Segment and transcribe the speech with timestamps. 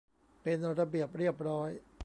[0.43, 1.69] เป็นระเบียบเรียบร้อย